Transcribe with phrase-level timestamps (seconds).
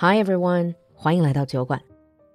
[0.00, 1.82] Hi everyone，欢迎来到酒馆，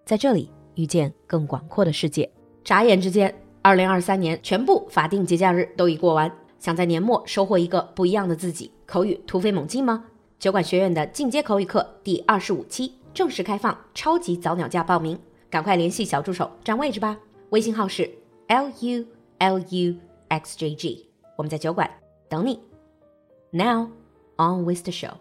[0.03, 2.29] 在这里遇见更广阔的世界。
[2.61, 6.29] 眨眼之间，二零二三年全部法定节假日都已过完，
[6.59, 10.03] 想在年末收获一个不一样的自己，口语突飞猛进吗？
[10.37, 15.17] 酒馆学院的进阶口语课第二十五期正式开放超级早鸟价报名，
[15.49, 17.17] 赶快联系小助手占位置吧。
[17.51, 18.03] 微信号是
[18.47, 19.05] l u
[19.37, 19.95] l u
[20.27, 21.89] x j g，我们在酒馆
[22.27, 22.59] 等你。
[23.51, 23.87] Now
[24.35, 25.13] on with the show.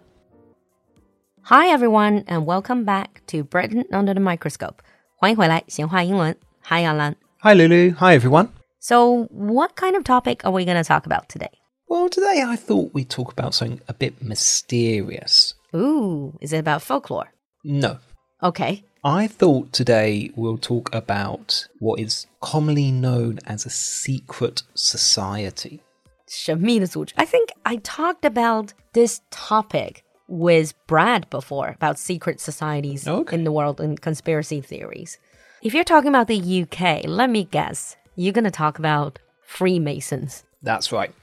[1.44, 4.82] Hi everyone, and welcome back to Britain under the microscope.
[5.16, 6.36] 欢迎回来，闲话英文。
[6.64, 7.16] Hi Alan.
[7.40, 7.94] Hi, Lulu.
[7.96, 8.50] Hi, everyone.
[8.80, 11.52] So, what kind of topic are we going to talk about today?
[11.88, 15.54] Well, today I thought we'd talk about something a bit mysterious.
[15.74, 17.32] Ooh, is it about folklore?
[17.64, 18.00] No.
[18.44, 18.84] Okay.
[19.04, 25.80] I thought today we'll talk about what is commonly known as a secret society.
[26.28, 27.14] 神秘的组织.
[27.16, 33.36] I think I talked about this topic with Brad before about secret societies Okay.
[33.36, 35.18] in the world and conspiracy theories.
[35.64, 40.44] If you're talking about the UK, let me guess, you're going to talk about Freemasons.
[40.62, 41.14] That's right.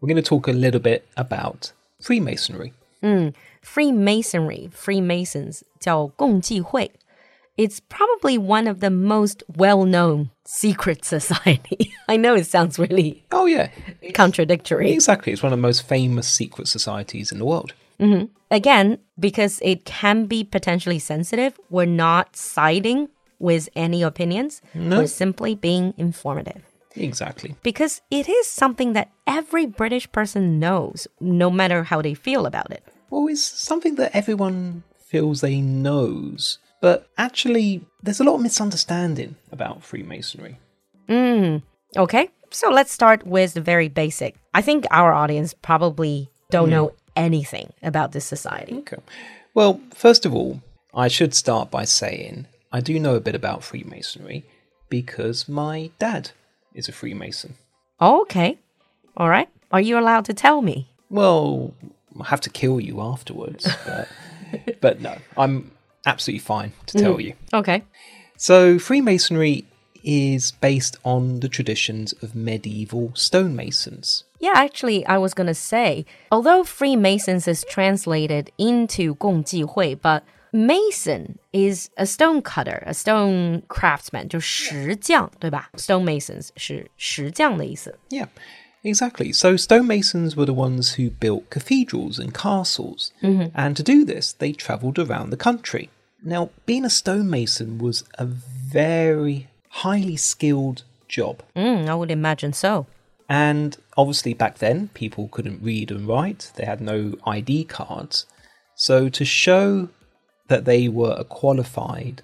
[0.00, 2.72] We're going to talk a little bit about Freemasonry.
[3.62, 6.90] Freemasonry, Freemasons 叫共济会.
[7.56, 11.90] It's probably one of the most well-known secret society.
[12.06, 13.70] I know it sounds really Oh, yeah.
[14.12, 14.92] contradictory.
[14.92, 15.32] Exactly.
[15.32, 17.72] It's one of the most famous secret societies in the world.
[18.01, 18.25] Mm-hmm.
[18.49, 24.61] Again, because it can be potentially sensitive, we're not siding with any opinions.
[24.73, 24.99] No.
[24.99, 26.63] We're simply being informative.
[26.95, 27.55] Exactly.
[27.63, 32.71] Because it is something that every British person knows, no matter how they feel about
[32.71, 32.83] it.
[33.09, 39.35] Well, it's something that everyone feels they knows, but actually, there's a lot of misunderstanding
[39.51, 40.57] about Freemasonry.
[41.07, 41.99] Mm-hmm.
[41.99, 44.35] Okay, so let's start with the very basic.
[44.53, 46.71] I think our audience probably don't hmm.
[46.71, 48.77] know anything about this society.
[48.79, 48.97] Okay.
[49.53, 50.61] Well, first of all,
[50.93, 54.45] I should start by saying I do know a bit about Freemasonry
[54.89, 56.31] because my dad
[56.73, 57.55] is a Freemason.
[58.01, 58.57] Okay,
[59.15, 59.49] all right.
[59.71, 60.89] Are you allowed to tell me?
[61.09, 61.73] Well,
[62.19, 64.07] I have to kill you afterwards, but,
[64.81, 65.71] but no, I'm
[66.05, 67.21] absolutely fine to tell mm-hmm.
[67.21, 67.33] you.
[67.53, 67.83] Okay.
[68.37, 69.65] So, Freemasonry
[70.03, 74.23] is based on the traditions of medieval stonemasons.
[74.40, 80.22] Yeah, actually, I was gonna say, although Freemasons is translated into 共济会, but
[80.52, 85.70] Mason is a stone cutter, a stone craftsman, 就石匠，对吧?
[85.74, 87.98] Stonemasons 是石匠的意思。
[88.10, 88.28] Yeah,
[88.82, 89.32] exactly.
[89.32, 93.10] So stonemasons were the ones who built cathedrals and castles.
[93.22, 95.88] And to do this, they travelled around the country.
[96.22, 99.48] Now, being a stonemason was a very
[99.82, 101.42] highly skilled job.
[101.54, 102.86] Mm, I would imagine so.
[103.28, 108.25] And obviously, back then, people couldn't read and write, they had no ID cards.
[108.75, 109.89] So, to show
[110.47, 112.23] that they were a qualified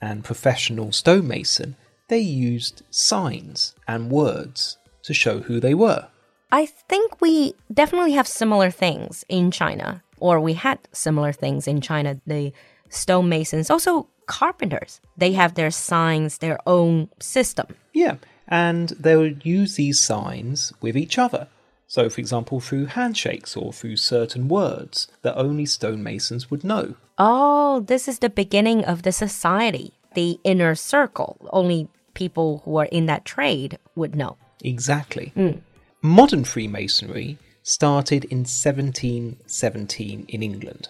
[0.00, 1.76] and professional stonemason,
[2.08, 6.08] they used signs and words to show who they were.
[6.50, 11.80] I think we definitely have similar things in China, or we had similar things in
[11.80, 12.20] China.
[12.26, 12.52] The
[12.90, 17.68] stonemasons, also carpenters, they have their signs, their own system.
[17.94, 18.16] Yeah,
[18.52, 21.48] and they would use these signs with each other.
[21.86, 26.94] So, for example, through handshakes or through certain words that only stonemasons would know.
[27.16, 31.38] Oh, this is the beginning of the society, the inner circle.
[31.50, 34.36] Only people who are in that trade would know.
[34.62, 35.32] Exactly.
[35.34, 35.60] Hmm.
[36.02, 40.88] Modern Freemasonry started in 1717 in England,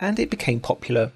[0.00, 1.12] and it became popular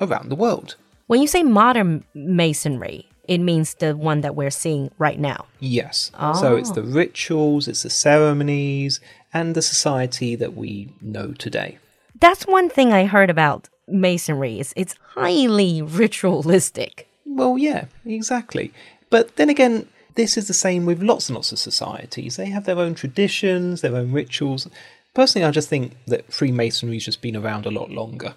[0.00, 0.76] around the world.
[1.08, 5.46] When you say modern masonry, it means the one that we're seeing right now.
[5.58, 6.10] Yes.
[6.40, 6.84] So it's the oh.
[6.84, 9.00] rituals, it's the ceremonies,
[9.32, 11.78] and the society that we know today.
[12.18, 17.08] That's one thing I heard about masonry is it's highly ritualistic.
[17.24, 18.72] Well, yeah, exactly.
[19.08, 22.36] But then again, this is the same with lots and lots of societies.
[22.36, 24.68] They have their own traditions, their own rituals.
[25.14, 28.34] Personally, I just think that Freemasonry's just been around a lot longer.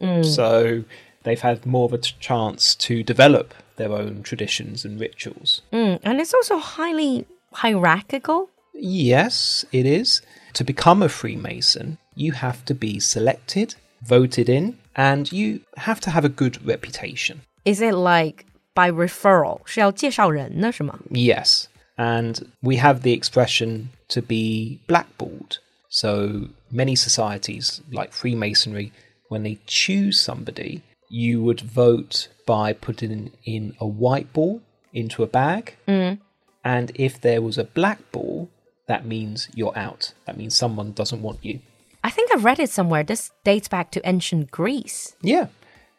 [0.00, 0.24] Mm.
[0.24, 0.84] So
[1.22, 5.61] they've had more of a chance to develop their own traditions and rituals.
[5.71, 8.49] Mm, and it's also highly hierarchical.
[8.73, 10.21] Yes, it is.
[10.53, 16.09] To become a Freemason, you have to be selected, voted in, and you have to
[16.11, 17.41] have a good reputation.
[17.65, 19.61] Is it like by referral?
[19.65, 20.99] 是要介绍人呢，是吗？
[21.11, 21.65] Yes.
[21.97, 25.57] And we have the expression to be blackballed.
[25.89, 28.91] So many societies, like Freemasonry,
[29.29, 30.81] when they choose somebody,
[31.12, 34.62] you would vote by putting in a white ball
[34.94, 35.76] into a bag.
[35.86, 36.18] Mm.
[36.64, 38.48] And if there was a black ball,
[38.86, 40.14] that means you're out.
[40.26, 41.60] That means someone doesn't want you.
[42.02, 43.02] I think I've read it somewhere.
[43.04, 45.14] This dates back to ancient Greece.
[45.20, 45.48] Yeah.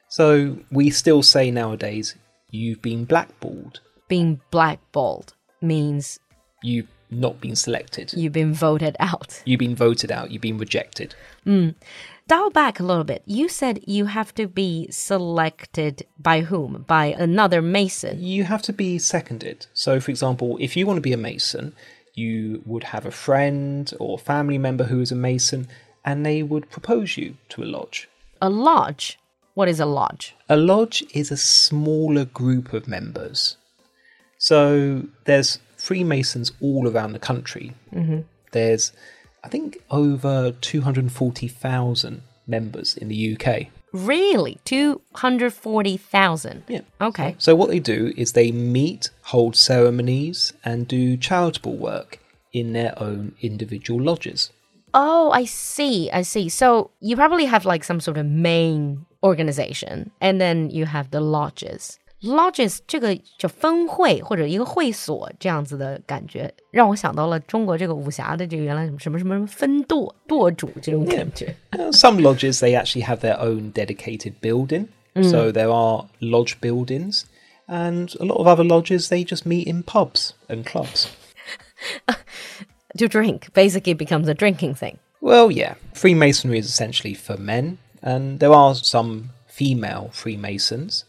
[0.09, 2.15] So we still say nowadays,
[2.49, 3.81] you've been blackballed.
[4.07, 6.19] Being blackballed means
[6.63, 8.13] You've not been selected.
[8.13, 9.43] you've been voted out.
[9.45, 10.31] You've been voted out.
[10.31, 11.13] You've been rejected.
[11.45, 11.75] Mm.
[12.27, 13.21] Dial back a little bit.
[13.25, 16.85] You said you have to be selected by whom?
[16.87, 18.23] By another Mason.
[18.23, 19.67] You have to be seconded.
[19.73, 21.75] So, for example, if you want to be a Mason,
[22.13, 25.67] you would have a friend or family member who is a Mason,
[26.05, 28.07] and they would propose you to a lodge.
[28.41, 29.19] A lodge.
[29.53, 30.35] What is a lodge?
[30.49, 33.57] A lodge is a smaller group of members.
[34.37, 37.73] So there's Freemasons all around the country.
[37.93, 38.21] Mm-hmm.
[38.51, 38.93] There's,
[39.43, 43.67] I think, over 240,000 members in the UK.
[43.91, 44.57] Really?
[44.65, 46.63] 240,000.
[46.67, 46.81] Yeah.
[46.99, 47.35] Okay.
[47.37, 52.19] So what they do is they meet, hold ceremonies, and do charitable work
[52.51, 54.49] in their own individual lodges.
[54.93, 56.09] Oh, I see.
[56.11, 56.49] I see.
[56.49, 61.21] So you probably have like some sort of main organization, and then you have the
[61.21, 71.54] lodges Lodges 这个就分会或者一个会所这样子的感觉，让我想到了中国这个武侠的这个原来什么什么什么分舵舵主这种感觉。
[71.70, 77.22] Uh, Some lodges they actually have their own dedicated building, so there are lodge buildings,
[77.68, 81.06] and a lot of other lodges they just meet in pubs and clubs.
[82.96, 84.98] To drink basically becomes a drinking thing.
[85.20, 91.04] Well, yeah, Freemasonry is essentially for men, and there are some female Freemasons,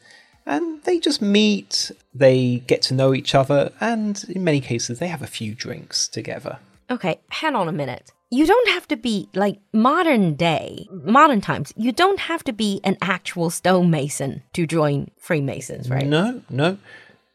[0.46, 5.08] and they just meet, they get to know each other, and in many cases, they
[5.08, 6.58] have a few drinks together.
[6.90, 8.12] Okay, hang on a minute.
[8.30, 11.72] You don't have to be like modern day, modern times.
[11.76, 16.06] You don't have to be an actual stonemason to join Freemasons, right?
[16.06, 16.78] No, no.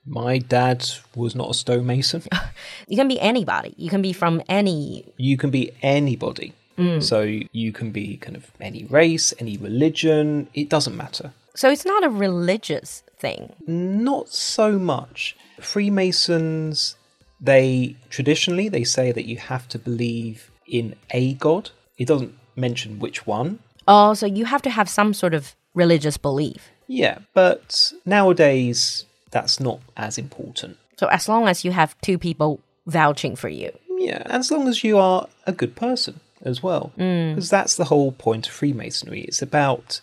[0.05, 0.85] My dad
[1.15, 2.23] was not a stonemason.
[2.87, 3.75] You can be anybody.
[3.77, 5.05] You can be from any.
[5.17, 6.53] you can be anybody.
[6.77, 7.03] Mm.
[7.03, 7.21] So
[7.51, 11.31] you can be kind of any race, any religion, it doesn't matter.
[11.59, 13.53] So it's not a religious thing.
[13.67, 15.35] Not so much.
[15.59, 16.95] Freemasons,
[17.41, 21.71] they traditionally they say that you have to believe in a god.
[21.97, 23.59] It doesn't mention which one.
[23.89, 26.69] Oh, so you have to have some sort of religious belief.
[26.87, 30.77] Yeah, but nowadays that's not as important.
[30.95, 33.77] So as long as you have two people vouching for you.
[33.97, 36.93] Yeah, as long as you are a good person as well.
[36.97, 37.35] Mm.
[37.35, 39.23] Because that's the whole point of Freemasonry.
[39.23, 39.99] It's about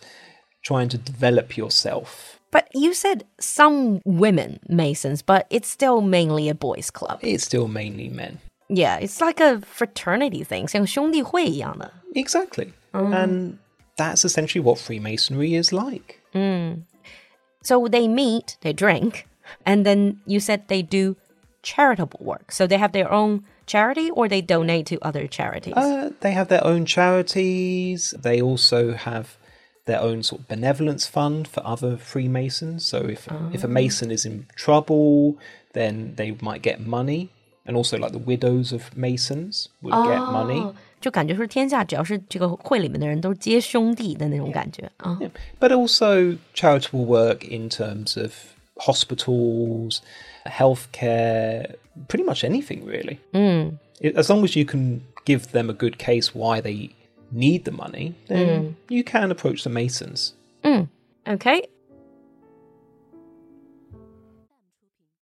[0.62, 2.38] trying to develop yourself.
[2.50, 7.18] But you said some women Masons, but it's still mainly a boys' club.
[7.22, 8.38] It's still mainly men.
[8.68, 11.92] Yeah, it's like a fraternity thing, 像兄弟会一样的。
[12.14, 12.72] Exactly.
[12.92, 13.56] And
[13.96, 16.20] that's essentially what Freemasonry is like.
[17.62, 19.26] So they meet, they drink,
[19.64, 21.16] and then you said they do
[21.62, 22.52] charitable work.
[22.52, 25.74] So they have their own charity or they donate to other charities.
[25.74, 28.14] Uh, they have their own charities.
[28.20, 29.35] They also have
[29.86, 32.84] their own sort of benevolence fund for other Freemasons.
[32.84, 35.36] So if if a Mason is in trouble,
[35.72, 37.28] then they might get money.
[37.64, 40.74] And also, like the widows of Masons would get money.
[41.00, 45.18] 就感觉说天下只要是这个会里面的人都是接兄弟的那种感觉啊。
[45.20, 45.30] Yeah.
[45.60, 48.32] But also charitable work in terms of
[48.76, 50.00] hospitals,
[50.46, 51.74] healthcare,
[52.08, 53.18] pretty much anything really.
[54.00, 56.90] It- As long as you can give them a good case why they
[57.31, 58.75] need the money, then mm.
[58.89, 60.33] you can approach the Masons.
[60.63, 60.89] Mm.
[61.27, 61.67] Okay,